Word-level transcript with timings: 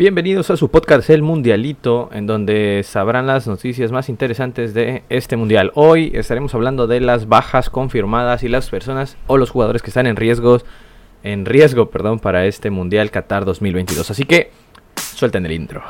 Bienvenidos 0.00 0.48
a 0.48 0.56
su 0.56 0.70
podcast 0.70 1.10
El 1.10 1.20
Mundialito, 1.20 2.08
en 2.14 2.26
donde 2.26 2.80
sabrán 2.86 3.26
las 3.26 3.46
noticias 3.46 3.92
más 3.92 4.08
interesantes 4.08 4.72
de 4.72 5.02
este 5.10 5.36
mundial. 5.36 5.72
Hoy 5.74 6.10
estaremos 6.14 6.54
hablando 6.54 6.86
de 6.86 7.00
las 7.00 7.28
bajas 7.28 7.68
confirmadas 7.68 8.42
y 8.42 8.48
las 8.48 8.70
personas 8.70 9.18
o 9.26 9.36
los 9.36 9.50
jugadores 9.50 9.82
que 9.82 9.90
están 9.90 10.06
en 10.06 10.16
riesgos, 10.16 10.64
en 11.22 11.44
riesgo, 11.44 11.90
perdón, 11.90 12.18
para 12.18 12.46
este 12.46 12.70
mundial 12.70 13.10
Qatar 13.10 13.44
2022. 13.44 14.10
Así 14.10 14.24
que 14.24 14.50
suelten 14.96 15.44
el 15.44 15.52
intro. 15.52 15.82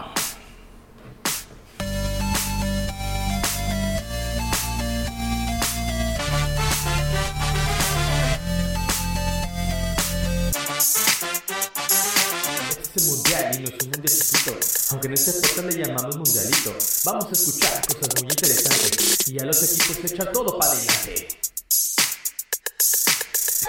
Aunque 14.90 15.06
en 15.08 15.14
este 15.14 15.32
podcast 15.32 15.58
le 15.58 15.84
llamamos 15.84 16.16
mundialito. 16.16 16.74
Vamos 17.04 17.26
a 17.26 17.32
escuchar 17.32 17.86
cosas 17.86 18.22
muy 18.22 18.30
interesantes 18.30 19.28
y 19.28 19.38
a 19.38 19.44
los 19.44 19.62
equipos 19.62 19.96
se 19.96 20.14
echan 20.14 20.32
todo 20.32 20.58
para 20.58 20.72
adelante. 20.72 21.28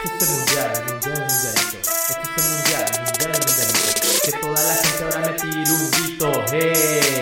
Este 0.03 0.17
es 0.19 0.29
el 0.29 0.37
mundial, 0.37 0.71
el 0.75 0.93
mundial, 0.93 1.13
el 1.13 1.23
mundialito. 1.29 1.77
Este 2.09 2.21
es 2.21 2.37
el 2.37 2.51
mundial, 2.51 2.85
el 2.91 3.01
mundial, 3.01 3.31
el 3.31 3.43
mundialito. 3.45 3.81
Que 4.23 4.31
toda 4.31 4.63
la 4.63 4.75
gente 4.75 5.03
ahora 5.03 5.19
me 5.19 5.33
tire 5.39 5.71
un 5.71 5.91
grito, 5.91 6.45
¡eh! 6.53 7.20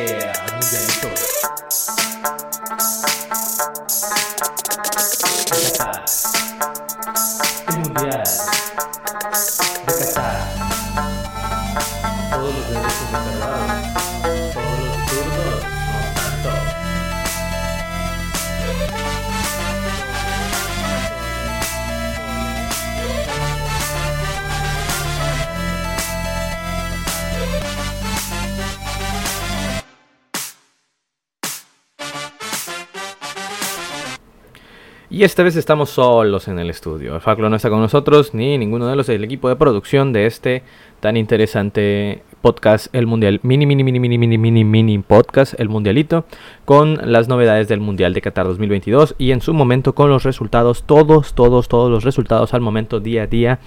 Y 35.11 35.23
esta 35.23 35.41
vez 35.41 35.55
estamos 35.55 35.89
solos 35.89 36.47
en 36.47 36.59
el 36.59 36.69
estudio. 36.69 37.15
El 37.15 37.21
Faclo 37.21 37.49
no 37.49 37.55
está 37.55 37.69
con 37.71 37.79
nosotros, 37.79 38.35
ni 38.35 38.59
ninguno 38.59 38.87
de 38.87 38.95
los 38.95 39.07
del 39.07 39.23
equipo 39.23 39.49
de 39.49 39.55
producción 39.55 40.13
de 40.13 40.27
este 40.27 40.61
tan 40.99 41.17
interesante 41.17 42.21
podcast, 42.41 42.93
el 42.95 43.07
Mundial. 43.07 43.39
Mini, 43.43 43.65
mini, 43.65 43.83
mini, 43.83 43.99
mini, 43.99 44.17
mini, 44.17 44.37
mini, 44.37 44.63
mini 44.63 44.99
podcast, 44.99 45.59
el 45.59 45.69
Mundialito, 45.69 46.25
con 46.65 46.99
las 47.03 47.27
novedades 47.27 47.67
del 47.67 47.79
Mundial 47.79 48.13
de 48.13 48.21
Qatar 48.21 48.45
2022 48.47 49.15
y 49.17 49.31
en 49.31 49.41
su 49.41 49.53
momento 49.53 49.93
con 49.93 50.09
los 50.09 50.23
resultados, 50.23 50.83
todos, 50.83 51.33
todos, 51.33 51.67
todos 51.67 51.91
los 51.91 52.03
resultados 52.03 52.53
al 52.53 52.61
momento, 52.61 52.99
día 52.99 53.23
a 53.23 53.27
día 53.27 53.59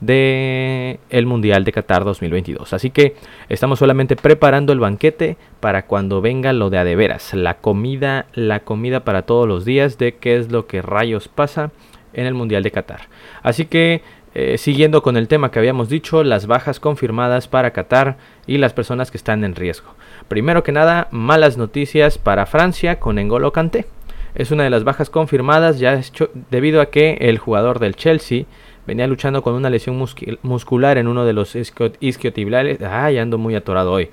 de 0.00 1.00
el 1.10 1.26
Mundial 1.26 1.64
de 1.64 1.72
Qatar 1.72 2.04
2022. 2.04 2.72
Así 2.72 2.90
que 2.90 3.16
estamos 3.48 3.78
solamente 3.78 4.16
preparando 4.16 4.72
el 4.72 4.80
banquete 4.80 5.36
para 5.60 5.86
cuando 5.86 6.20
venga 6.20 6.52
lo 6.52 6.70
de 6.70 6.78
a 6.78 6.84
de 6.84 6.96
veras, 6.96 7.34
la 7.34 7.54
comida, 7.58 8.26
la 8.34 8.60
comida 8.60 9.04
para 9.04 9.22
todos 9.22 9.48
los 9.48 9.64
días 9.64 9.98
de 9.98 10.14
qué 10.16 10.36
es 10.36 10.52
lo 10.52 10.66
que 10.66 10.82
rayos 10.82 11.28
pasa 11.28 11.70
en 12.12 12.26
el 12.26 12.34
Mundial 12.34 12.62
de 12.62 12.70
Qatar. 12.70 13.08
Así 13.42 13.66
que 13.66 14.02
eh, 14.34 14.58
siguiendo 14.58 15.02
con 15.02 15.16
el 15.16 15.28
tema 15.28 15.50
que 15.50 15.58
habíamos 15.58 15.88
dicho, 15.88 16.22
las 16.22 16.46
bajas 16.46 16.80
confirmadas 16.80 17.48
para 17.48 17.72
Qatar 17.72 18.18
y 18.46 18.58
las 18.58 18.72
personas 18.72 19.10
que 19.10 19.16
están 19.16 19.44
en 19.44 19.54
riesgo. 19.54 19.94
Primero 20.28 20.62
que 20.62 20.72
nada, 20.72 21.08
malas 21.10 21.56
noticias 21.56 22.18
para 22.18 22.46
Francia 22.46 23.00
con 23.00 23.16
N'Golo 23.16 23.52
Kanté. 23.52 23.86
Es 24.34 24.50
una 24.50 24.64
de 24.64 24.70
las 24.70 24.84
bajas 24.84 25.10
confirmadas 25.10 25.78
ya 25.78 25.94
hecho, 25.94 26.30
debido 26.50 26.80
a 26.80 26.90
que 26.90 27.18
el 27.20 27.38
jugador 27.38 27.78
del 27.78 27.96
Chelsea 27.96 28.44
venía 28.86 29.06
luchando 29.06 29.42
con 29.42 29.54
una 29.54 29.70
lesión 29.70 30.02
muscular 30.42 30.98
en 30.98 31.08
uno 31.08 31.24
de 31.24 31.32
los 31.32 31.56
isquiotibiales. 32.00 32.80
Ay, 32.82 33.18
ando 33.18 33.38
muy 33.38 33.54
atorado 33.54 33.92
hoy. 33.92 34.10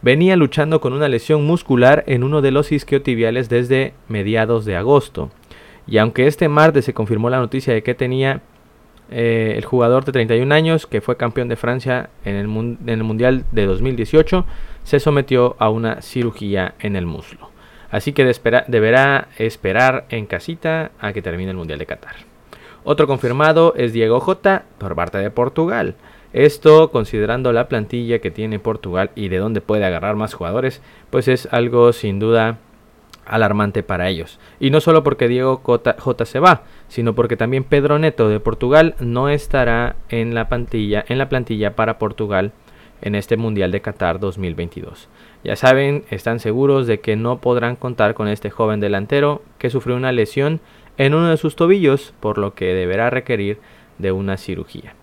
Venía 0.00 0.36
luchando 0.36 0.80
con 0.80 0.92
una 0.92 1.08
lesión 1.08 1.44
muscular 1.44 2.04
en 2.06 2.24
uno 2.24 2.40
de 2.40 2.50
los 2.50 2.70
isquiotibiales 2.72 3.48
desde 3.48 3.94
mediados 4.08 4.64
de 4.64 4.76
agosto. 4.76 5.30
Y 5.86 5.98
aunque 5.98 6.26
este 6.26 6.48
martes 6.48 6.84
se 6.84 6.94
confirmó 6.94 7.30
la 7.30 7.38
noticia 7.38 7.72
de 7.74 7.82
que 7.82 7.94
tenía 7.94 8.42
eh, 9.10 9.54
el 9.56 9.64
jugador 9.64 10.04
de 10.04 10.12
31 10.12 10.54
años, 10.54 10.86
que 10.86 11.00
fue 11.00 11.16
campeón 11.16 11.48
de 11.48 11.56
Francia 11.56 12.10
en 12.24 12.34
el, 12.36 12.46
en 12.46 12.88
el 12.88 13.04
Mundial 13.04 13.44
de 13.52 13.66
2018, 13.66 14.44
se 14.84 15.00
sometió 15.00 15.56
a 15.58 15.70
una 15.70 16.02
cirugía 16.02 16.74
en 16.80 16.96
el 16.96 17.06
muslo. 17.06 17.50
Así 17.90 18.12
que 18.12 18.24
deberá 18.68 19.28
esperar 19.38 20.06
en 20.10 20.26
casita 20.26 20.90
a 21.00 21.12
que 21.12 21.22
termine 21.22 21.50
el 21.50 21.56
Mundial 21.56 21.78
de 21.78 21.86
Qatar. 21.86 22.16
Otro 22.84 23.06
confirmado 23.06 23.74
es 23.76 23.92
Diego 23.92 24.20
Jota 24.20 24.64
por 24.78 24.94
parte 24.94 25.18
de 25.18 25.30
Portugal. 25.30 25.94
Esto, 26.32 26.90
considerando 26.90 27.52
la 27.52 27.68
plantilla 27.68 28.18
que 28.18 28.30
tiene 28.30 28.58
Portugal 28.58 29.10
y 29.14 29.28
de 29.28 29.38
dónde 29.38 29.62
puede 29.62 29.86
agarrar 29.86 30.16
más 30.16 30.34
jugadores, 30.34 30.82
pues 31.10 31.28
es 31.28 31.48
algo 31.50 31.92
sin 31.94 32.18
duda 32.18 32.58
alarmante 33.28 33.82
para 33.82 34.08
ellos. 34.08 34.38
Y 34.60 34.70
no 34.70 34.80
solo 34.80 35.02
porque 35.02 35.28
Diego 35.28 35.60
Jota, 35.62 36.24
se 36.24 36.40
va, 36.40 36.62
sino 36.88 37.14
porque 37.14 37.36
también 37.36 37.64
Pedro 37.64 37.98
Neto 37.98 38.28
de 38.28 38.40
Portugal 38.40 38.94
no 39.00 39.28
estará 39.28 39.96
en 40.08 40.34
la 40.34 40.48
plantilla, 40.48 41.04
en 41.08 41.18
la 41.18 41.28
plantilla 41.28 41.76
para 41.76 41.98
Portugal 41.98 42.52
en 43.00 43.14
este 43.14 43.36
Mundial 43.36 43.70
de 43.70 43.80
Qatar 43.80 44.18
2022. 44.18 45.08
Ya 45.44 45.56
saben, 45.56 46.04
están 46.10 46.40
seguros 46.40 46.86
de 46.86 47.00
que 47.00 47.16
no 47.16 47.38
podrán 47.38 47.76
contar 47.76 48.14
con 48.14 48.28
este 48.28 48.50
joven 48.50 48.80
delantero 48.80 49.42
que 49.58 49.70
sufrió 49.70 49.96
una 49.96 50.12
lesión 50.12 50.60
en 50.96 51.14
uno 51.14 51.28
de 51.28 51.36
sus 51.36 51.54
tobillos, 51.54 52.12
por 52.20 52.38
lo 52.38 52.54
que 52.54 52.74
deberá 52.74 53.08
requerir 53.08 53.58
de 53.98 54.10
una 54.12 54.36
cirugía. 54.36 54.94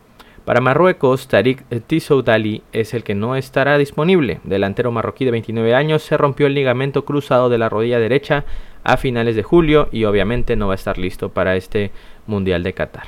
Para 0.45 0.61
Marruecos, 0.61 1.27
Tariq 1.27 1.63
Tissoudali 1.87 2.61
es 2.71 2.93
el 2.93 3.03
que 3.03 3.15
no 3.15 3.35
estará 3.35 3.79
disponible. 3.79 4.41
Delantero 4.43 4.91
marroquí 4.91 5.25
de 5.25 5.31
29 5.31 5.73
años 5.73 6.03
se 6.03 6.17
rompió 6.17 6.45
el 6.45 6.53
ligamento 6.53 7.03
cruzado 7.03 7.49
de 7.49 7.57
la 7.57 7.67
rodilla 7.67 7.97
derecha 7.97 8.45
a 8.83 8.97
finales 8.97 9.35
de 9.35 9.41
julio 9.41 9.89
y 9.91 10.03
obviamente 10.03 10.55
no 10.55 10.67
va 10.67 10.73
a 10.73 10.75
estar 10.75 10.99
listo 10.99 11.29
para 11.29 11.55
este 11.55 11.91
Mundial 12.27 12.61
de 12.61 12.73
Qatar. 12.73 13.07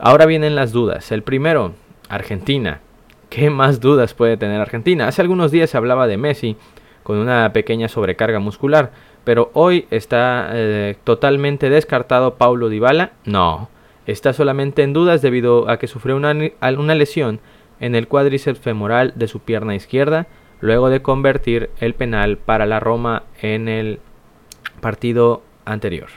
Ahora 0.00 0.26
vienen 0.26 0.56
las 0.56 0.72
dudas. 0.72 1.12
El 1.12 1.22
primero, 1.22 1.74
Argentina. 2.08 2.80
¿Qué 3.30 3.50
más 3.50 3.78
dudas 3.78 4.14
puede 4.14 4.36
tener 4.36 4.60
Argentina? 4.60 5.06
Hace 5.06 5.22
algunos 5.22 5.52
días 5.52 5.70
se 5.70 5.76
hablaba 5.76 6.08
de 6.08 6.16
Messi 6.16 6.56
con 7.04 7.18
una 7.18 7.52
pequeña 7.52 7.86
sobrecarga 7.86 8.40
muscular, 8.40 8.90
pero 9.22 9.52
hoy 9.54 9.86
está 9.92 10.50
eh, 10.52 10.96
totalmente 11.04 11.70
descartado 11.70 12.34
Paulo 12.34 12.68
Dybala. 12.68 13.12
No, 13.24 13.68
está 14.08 14.32
solamente 14.32 14.82
en 14.82 14.94
dudas 14.94 15.20
debido 15.20 15.68
a 15.68 15.78
que 15.78 15.86
sufrió 15.86 16.16
una, 16.16 16.34
una 16.78 16.94
lesión 16.94 17.40
en 17.78 17.94
el 17.94 18.08
cuádriceps 18.08 18.58
femoral 18.58 19.12
de 19.16 19.28
su 19.28 19.40
pierna 19.40 19.74
izquierda 19.74 20.26
luego 20.60 20.88
de 20.88 21.02
convertir 21.02 21.68
el 21.78 21.94
penal 21.94 22.38
para 22.38 22.64
la 22.64 22.80
Roma 22.80 23.24
en 23.42 23.68
el 23.68 24.00
partido 24.80 25.42
anterior. 25.66 26.08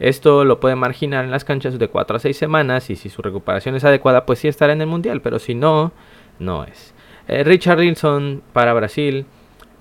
Esto 0.00 0.44
lo 0.44 0.58
puede 0.58 0.74
marginar 0.74 1.24
en 1.24 1.30
las 1.30 1.44
canchas 1.44 1.78
de 1.78 1.88
4 1.88 2.16
a 2.16 2.20
6 2.20 2.36
semanas 2.36 2.88
y 2.88 2.96
si 2.96 3.10
su 3.10 3.20
recuperación 3.20 3.74
es 3.74 3.84
adecuada 3.84 4.24
pues 4.24 4.38
sí 4.38 4.48
estará 4.48 4.72
en 4.72 4.80
el 4.80 4.86
Mundial, 4.86 5.20
pero 5.20 5.38
si 5.38 5.54
no, 5.54 5.92
no 6.38 6.64
es. 6.64 6.94
Eh, 7.26 7.44
Richard 7.44 7.78
Wilson 7.78 8.42
para 8.54 8.72
Brasil 8.72 9.26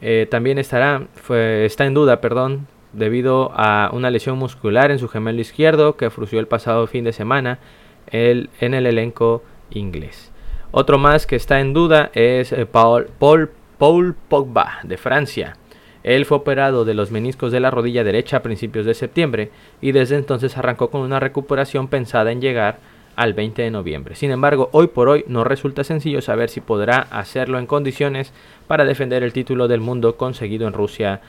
eh, 0.01 0.27
también 0.29 0.57
estará, 0.57 1.07
fue, 1.13 1.63
está 1.65 1.85
en 1.85 1.93
duda, 1.93 2.19
perdón, 2.19 2.67
debido 2.93 3.51
a 3.53 3.89
una 3.93 4.09
lesión 4.09 4.37
muscular 4.37 4.91
en 4.91 4.99
su 4.99 5.07
gemelo 5.07 5.41
izquierdo 5.41 5.97
que 5.97 6.09
frució 6.09 6.39
el 6.39 6.47
pasado 6.47 6.87
fin 6.87 7.03
de 7.03 7.13
semana 7.13 7.59
el, 8.07 8.49
en 8.59 8.73
el 8.73 8.85
elenco 8.85 9.43
inglés. 9.69 10.31
Otro 10.71 10.97
más 10.97 11.25
que 11.25 11.35
está 11.35 11.59
en 11.59 11.73
duda 11.73 12.11
es 12.13 12.51
eh, 12.51 12.65
Paul, 12.65 13.07
Paul, 13.19 13.51
Paul 13.77 14.15
Pogba 14.27 14.79
de 14.83 14.97
Francia. 14.97 15.57
Él 16.03 16.25
fue 16.25 16.38
operado 16.38 16.85
de 16.85 16.94
los 16.94 17.12
meniscos 17.12 17.51
de 17.51 17.59
la 17.59 17.71
rodilla 17.71 18.03
derecha 18.03 18.38
a 18.38 18.44
principios 18.44 18.85
de 18.85 18.94
septiembre 18.94 19.51
y 19.81 19.91
desde 19.91 20.15
entonces 20.15 20.57
arrancó 20.57 20.89
con 20.89 21.01
una 21.01 21.19
recuperación 21.19 21.88
pensada 21.88 22.31
en 22.31 22.41
llegar 22.41 22.79
al 23.17 23.33
20 23.33 23.63
de 23.63 23.71
noviembre. 23.71 24.15
Sin 24.15 24.31
embargo, 24.31 24.69
hoy 24.71 24.88
por 24.88 25.09
hoy 25.09 25.25
no 25.27 25.44
resulta 25.44 25.83
sencillo 25.83 26.21
saber 26.21 26.50
si 26.50 26.62
podrá 26.62 27.00
hacerlo 27.09 27.57
en 27.57 27.65
condiciones 27.65 28.31
para 28.67 28.85
defender 28.85 29.23
el 29.23 29.33
título 29.33 29.67
del 29.67 29.81
mundo 29.81 30.17
conseguido 30.17 30.67
en 30.67 30.73
Rusia 30.73 31.21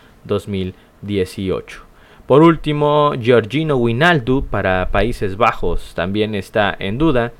2018. 1.02 1.82
Por 2.26 2.42
último, 2.42 3.12
Giorgino 3.18 3.76
Winaldu 3.76 4.44
para 4.46 4.90
Países 4.90 5.36
Bajos 5.36 5.94
también 5.94 6.34
está 6.34 6.76
en 6.78 6.98
duda, 6.98 7.32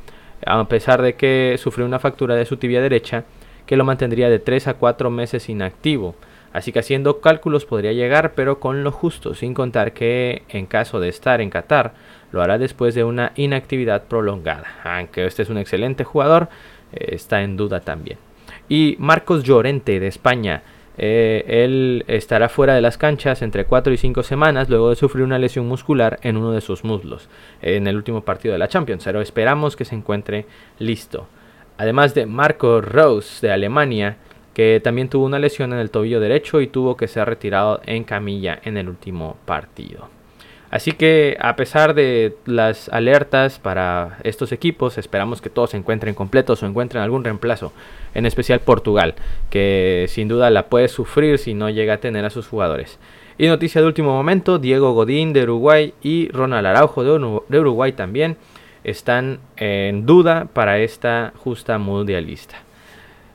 a 0.47 0.65
pesar 0.67 1.03
de 1.03 1.15
que 1.15 1.57
sufrió 1.59 1.85
una 1.85 1.99
fractura 1.99 2.35
de 2.35 2.47
su 2.47 2.57
tibia 2.57 2.81
derecha 2.81 3.25
que 3.67 3.77
lo 3.77 3.85
mantendría 3.85 4.31
de 4.31 4.39
3 4.39 4.69
a 4.69 4.75
4 4.75 5.11
meses 5.11 5.49
inactivo. 5.51 6.15
Así 6.55 6.73
que 6.73 6.79
haciendo 6.79 7.21
cálculos 7.21 7.67
podría 7.67 7.93
llegar, 7.93 8.33
pero 8.35 8.59
con 8.59 8.83
lo 8.83 8.91
justo, 8.91 9.35
sin 9.35 9.53
contar 9.53 9.93
que 9.93 10.45
en 10.49 10.65
caso 10.65 11.01
de 11.01 11.11
estar 11.11 11.43
en 11.43 11.51
Qatar, 11.51 11.93
lo 12.33 12.41
hará 12.41 12.57
después 12.57 12.95
de 12.95 13.05
una 13.05 13.33
inactividad 13.37 14.05
prolongada. 14.05 14.67
Aunque 14.85 15.27
este 15.27 15.43
es 15.43 15.51
un 15.51 15.59
excelente 15.59 16.05
jugador, 16.05 16.49
eh, 16.93 17.11
está 17.13 17.43
en 17.43 17.59
duda 17.59 17.81
también. 17.81 18.19
Y 18.71 18.97
Marcos 18.99 19.45
Llorente 19.45 20.01
de 20.01 20.07
España. 20.07 20.63
Eh, 21.01 21.45
él 21.47 22.05
estará 22.09 22.49
fuera 22.49 22.75
de 22.75 22.81
las 22.81 22.99
canchas 22.99 23.41
entre 23.43 23.65
4 23.65 23.93
y 23.93 23.97
5 23.97 24.25
semanas 24.25 24.69
luego 24.69 24.91
de 24.91 24.97
sufrir 24.97 25.25
una 25.25 25.39
lesión 25.39 25.67
muscular 25.69 26.19
en 26.23 26.37
uno 26.37 26.51
de 26.51 26.61
sus 26.61 26.83
muslos 26.83 27.29
en 27.63 27.87
el 27.87 27.95
último 27.95 28.23
partido 28.23 28.53
de 28.53 28.59
la 28.59 28.67
Champions, 28.67 29.05
pero 29.05 29.21
esperamos 29.21 29.77
que 29.77 29.85
se 29.85 29.95
encuentre 29.95 30.47
listo. 30.81 31.29
Además 31.79 32.15
de 32.15 32.27
Marco 32.27 32.81
Rose 32.81 33.47
de 33.47 33.53
Alemania, 33.53 34.17
que 34.53 34.81
también 34.83 35.09
tuvo 35.09 35.25
una 35.25 35.39
lesión 35.39 35.73
en 35.73 35.79
el 35.79 35.93
tobillo 35.93 36.19
derecho 36.19 36.61
y 36.61 36.67
tuvo 36.67 36.97
que 36.97 37.07
ser 37.07 37.29
retirado 37.29 37.81
en 37.87 38.03
camilla 38.03 38.59
en 38.65 38.77
el 38.77 38.89
último 38.89 39.37
partido. 39.45 40.18
Así 40.71 40.93
que 40.93 41.37
a 41.41 41.57
pesar 41.57 41.95
de 41.95 42.37
las 42.45 42.91
alertas 42.91 43.59
para 43.59 44.19
estos 44.23 44.53
equipos, 44.53 44.99
esperamos 44.99 45.41
que 45.41 45.49
todos 45.49 45.71
se 45.71 45.79
encuentren 45.79 46.15
completos 46.15 46.63
o 46.63 46.67
encuentren 46.67 47.03
algún 47.03 47.25
reemplazo, 47.25 47.73
en 48.15 48.27
especial 48.27 48.61
Portugal, 48.61 49.15
que 49.49 50.07
sin 50.09 50.29
duda 50.29 50.51
la 50.51 50.67
puede 50.67 50.89
sufrir 50.89 51.39
si 51.39 51.55
no 51.55 51.71
llega 51.71 51.95
a 51.95 52.01
tener 52.01 52.25
a 52.27 52.31
sus 52.31 52.47
jugadores. 52.47 52.99
Y 53.39 53.47
noticia 53.47 53.81
de 53.81 53.87
último 53.87 54.13
momento, 54.13 54.59
Diego 54.59 54.93
Godín 54.93 55.33
de 55.33 55.45
Uruguay 55.45 55.95
y 56.03 56.29
Ronald 56.33 56.67
Araujo 56.67 57.03
de 57.49 57.61
Uruguay 57.61 57.93
también 57.93 58.37
están 58.85 59.39
en 59.57 60.05
duda 60.07 60.49
para 60.53 60.81
esta 60.81 61.33
justa 61.37 61.79
mundialista. 61.79 62.57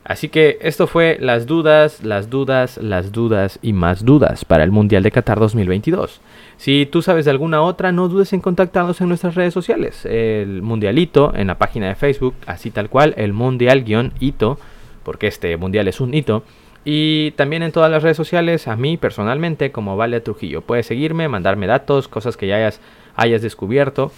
Así 0.03 0.27
que 0.27 0.57
esto 0.61 0.85
fue 0.85 1.17
las 1.19 1.45
dudas, 1.45 2.03
las 2.03 2.29
dudas, 2.29 2.77
las 2.77 3.13
dudas 3.13 3.57
y 3.61 3.71
más 3.71 4.03
dudas 4.03 4.43
para 4.43 4.65
el 4.65 4.71
Mundial 4.71 5.01
de 5.01 5.11
Qatar 5.11 5.39
2022. 5.39 6.19
Si 6.57 6.85
tú 6.85 7.01
sabes 7.01 7.23
de 7.25 7.31
alguna 7.31 7.61
otra, 7.61 7.93
no 7.93 8.09
dudes 8.09 8.33
en 8.33 8.41
contactarnos 8.41 8.99
en 8.99 9.07
nuestras 9.07 9.35
redes 9.35 9.53
sociales. 9.53 10.05
El 10.05 10.61
Mundialito 10.61 11.33
en 11.35 11.47
la 11.47 11.57
página 11.57 11.87
de 11.87 11.95
Facebook, 11.95 12.35
así 12.47 12.69
tal 12.69 12.89
cual, 12.89 13.13
el 13.15 13.31
Mundial-Hito, 13.31 14.59
porque 15.03 15.27
este 15.27 15.55
Mundial 15.55 15.87
es 15.87 16.01
un 16.01 16.13
hito. 16.13 16.43
Y 16.83 17.31
también 17.31 17.63
en 17.63 17.71
todas 17.71 17.89
las 17.89 18.03
redes 18.03 18.17
sociales, 18.17 18.67
a 18.67 18.75
mí 18.75 18.97
personalmente, 18.97 19.71
como 19.71 19.95
Vale 19.95 20.19
Trujillo. 20.19 20.61
Puedes 20.61 20.85
seguirme, 20.85 21.29
mandarme 21.29 21.65
datos, 21.65 22.09
cosas 22.09 22.35
que 22.35 22.47
ya 22.47 22.57
hayas, 22.57 22.81
hayas 23.15 23.41
descubierto 23.41 24.11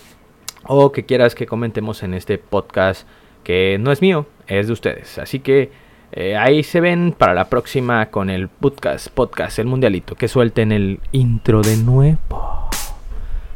o 0.68 0.92
que 0.92 1.06
quieras 1.06 1.36
que 1.36 1.46
comentemos 1.46 2.02
en 2.02 2.16
este 2.16 2.40
podcast 2.40 3.08
que 3.46 3.78
no 3.80 3.94
es 3.94 4.02
mío, 4.02 4.26
es 4.48 4.68
de 4.68 4.74
ustedes. 4.74 5.18
Así 5.20 5.40
que 5.40 5.72
eh, 6.12 6.36
ahí 6.36 6.64
se 6.64 6.82
ven 6.82 7.16
para 7.18 7.34
la 7.34 7.48
próxima 7.48 8.08
con 8.08 8.30
el 8.30 8.50
podcast, 8.50 9.08
podcast, 9.10 9.60
el 9.60 9.68
mundialito, 9.68 10.16
que 10.16 10.28
suelten 10.28 10.74
el 10.74 11.00
intro 11.14 11.62
de 11.62 11.78
nuevo. 11.78 12.70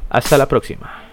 Hasta 0.10 0.38
la 0.38 0.48
próxima. 0.48 1.04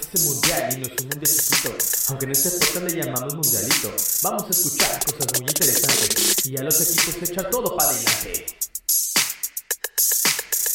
Este 0.00 0.18
mundial 0.20 0.68
y 0.74 0.80
no 0.80 1.22
es. 1.22 2.08
Aunque 2.08 2.24
en 2.24 2.32
este 2.32 2.50
podcast 2.50 2.90
le 2.90 3.04
llamamos 3.04 3.34
mundialito, 3.34 3.92
vamos 4.22 4.44
a 4.44 4.50
escuchar 4.50 5.04
cosas 5.04 5.40
muy 5.40 5.48
interesantes 5.48 6.07
y 6.48 6.56
a 6.56 6.62
los 6.62 6.80
equipos 6.80 7.14
se 7.14 7.30
echan 7.30 7.50
todo 7.50 7.76
para 7.76 7.90
adelante. 7.90 8.46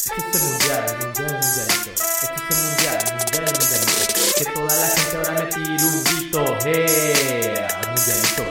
Este 0.02 0.30
es 0.30 0.34
el 0.34 0.42
mundial, 0.42 0.84
el 0.88 1.06
mundial, 1.06 1.32
mundialito. 1.42 1.90
Este 1.90 2.26
es 2.26 2.50
el 2.50 2.58
mundial, 2.62 2.98
mundial, 3.18 3.50
mundialito. 3.58 4.20
Que 4.36 4.44
toda 4.44 4.76
la 4.76 4.86
gente 4.86 5.16
ahora 5.16 5.32
me 5.32 5.84
un 5.84 6.04
grito, 6.04 6.40
¡eh! 6.66 7.66
al 7.74 7.86
mundialito. 7.90 8.44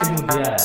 El 0.00 0.08
mundial 0.12 0.56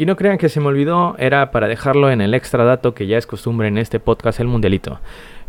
Y 0.00 0.06
no 0.06 0.16
crean 0.16 0.38
que 0.38 0.48
se 0.48 0.60
me 0.60 0.68
olvidó, 0.68 1.14
era 1.18 1.50
para 1.50 1.68
dejarlo 1.68 2.10
en 2.10 2.22
el 2.22 2.32
extra 2.32 2.64
dato 2.64 2.94
que 2.94 3.06
ya 3.06 3.18
es 3.18 3.26
costumbre 3.26 3.68
en 3.68 3.76
este 3.76 4.00
podcast 4.00 4.40
El 4.40 4.46
Mundialito. 4.46 4.98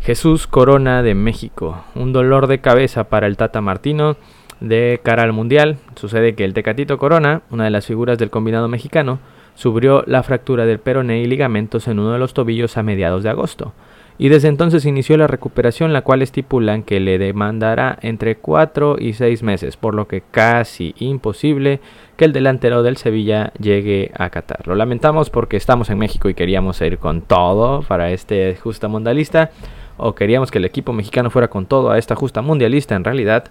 Jesús 0.02 0.46
Corona 0.46 1.02
de 1.02 1.14
México, 1.14 1.82
un 1.94 2.12
dolor 2.12 2.48
de 2.48 2.60
cabeza 2.60 3.04
para 3.04 3.26
el 3.26 3.38
Tata 3.38 3.62
Martino 3.62 4.18
de 4.60 5.00
cara 5.02 5.22
al 5.22 5.32
Mundial. 5.32 5.78
Sucede 5.96 6.34
que 6.34 6.44
el 6.44 6.52
Tecatito 6.52 6.98
Corona, 6.98 7.40
una 7.48 7.64
de 7.64 7.70
las 7.70 7.86
figuras 7.86 8.18
del 8.18 8.28
combinado 8.28 8.68
mexicano, 8.68 9.20
sufrió 9.54 10.04
la 10.06 10.22
fractura 10.22 10.66
del 10.66 10.80
peroné 10.80 11.22
y 11.22 11.24
ligamentos 11.24 11.88
en 11.88 11.98
uno 11.98 12.12
de 12.12 12.18
los 12.18 12.34
tobillos 12.34 12.76
a 12.76 12.82
mediados 12.82 13.22
de 13.22 13.30
agosto. 13.30 13.72
Y 14.18 14.28
desde 14.28 14.48
entonces 14.48 14.84
inició 14.84 15.16
la 15.16 15.26
recuperación, 15.26 15.92
la 15.92 16.02
cual 16.02 16.22
estipulan 16.22 16.82
que 16.82 17.00
le 17.00 17.18
demandará 17.18 17.98
entre 18.02 18.36
4 18.36 18.96
y 18.98 19.14
6 19.14 19.42
meses, 19.42 19.76
por 19.76 19.94
lo 19.94 20.06
que 20.06 20.22
casi 20.30 20.94
imposible 20.98 21.80
que 22.16 22.26
el 22.26 22.32
delantero 22.32 22.82
del 22.82 22.96
Sevilla 22.96 23.52
llegue 23.58 24.12
a 24.16 24.30
Qatar. 24.30 24.66
Lo 24.68 24.74
lamentamos 24.74 25.30
porque 25.30 25.56
estamos 25.56 25.90
en 25.90 25.98
México 25.98 26.28
y 26.28 26.34
queríamos 26.34 26.80
ir 26.82 26.98
con 26.98 27.22
todo 27.22 27.82
para 27.82 28.10
este 28.10 28.54
justa 28.56 28.86
mundialista, 28.88 29.50
o 29.96 30.14
queríamos 30.14 30.50
que 30.50 30.58
el 30.58 30.64
equipo 30.64 30.92
mexicano 30.92 31.30
fuera 31.30 31.48
con 31.48 31.66
todo 31.66 31.90
a 31.90 31.98
esta 31.98 32.14
justa 32.14 32.42
mundialista 32.42 32.94
en 32.94 33.04
realidad, 33.04 33.50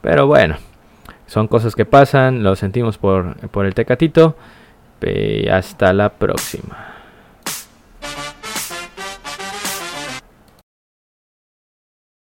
pero 0.00 0.26
bueno, 0.26 0.56
son 1.26 1.48
cosas 1.48 1.74
que 1.74 1.84
pasan, 1.84 2.42
lo 2.42 2.56
sentimos 2.56 2.98
por, 2.98 3.36
por 3.48 3.66
el 3.66 3.74
Tecatito, 3.74 4.36
hasta 5.50 5.92
la 5.92 6.10
próxima. 6.10 6.91